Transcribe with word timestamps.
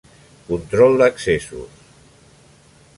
Control 0.47 0.97
d'Accessos. 1.03 1.79